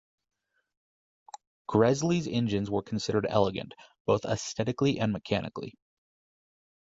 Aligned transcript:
Gresley's 1.69 2.25
engines 2.25 2.71
were 2.71 2.81
considered 2.81 3.27
elegant, 3.29 3.75
both 4.07 4.25
aesthetically 4.25 4.97
and 4.99 5.13
mechanically. 5.13 5.75